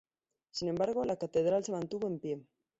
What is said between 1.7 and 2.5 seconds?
mantuvo en pie.